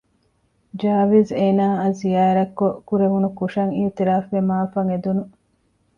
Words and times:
ޖާވިޒް 0.81 1.31
އޭނާއަށް 1.39 1.97
ޒިޔާރަތްކޮއް 1.99 2.77
ކުރެވުނު 2.87 3.29
ކުށަށް 3.37 3.73
އިއުތިރާފްވެ 3.77 4.39
މަޢާފްއަށް 4.49 4.89
އެދުން 4.91 5.23